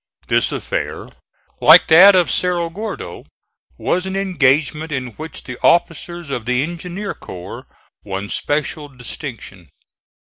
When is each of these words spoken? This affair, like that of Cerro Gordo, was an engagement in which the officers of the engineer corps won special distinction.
This 0.29 0.51
affair, 0.51 1.09
like 1.59 1.85
that 1.89 2.15
of 2.15 2.31
Cerro 2.31 2.71
Gordo, 2.71 3.23
was 3.77 4.07
an 4.07 4.15
engagement 4.15 4.91
in 4.91 5.09
which 5.11 5.43
the 5.43 5.59
officers 5.61 6.31
of 6.31 6.45
the 6.47 6.63
engineer 6.63 7.13
corps 7.13 7.67
won 8.03 8.27
special 8.27 8.87
distinction. 8.89 9.69